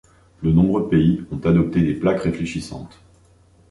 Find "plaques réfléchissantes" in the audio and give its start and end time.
1.93-2.99